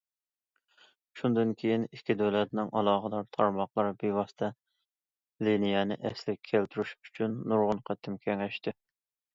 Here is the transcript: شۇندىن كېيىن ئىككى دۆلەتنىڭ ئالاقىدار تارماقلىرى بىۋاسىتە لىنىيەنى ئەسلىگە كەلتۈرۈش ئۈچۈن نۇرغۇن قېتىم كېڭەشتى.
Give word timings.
شۇندىن 1.19 1.51
كېيىن 1.59 1.85
ئىككى 1.97 2.15
دۆلەتنىڭ 2.21 2.71
ئالاقىدار 2.81 3.29
تارماقلىرى 3.37 3.93
بىۋاسىتە 4.05 4.51
لىنىيەنى 5.49 6.01
ئەسلىگە 6.11 6.45
كەلتۈرۈش 6.55 6.97
ئۈچۈن 7.01 7.39
نۇرغۇن 7.53 7.85
قېتىم 7.91 8.23
كېڭەشتى. 8.27 8.77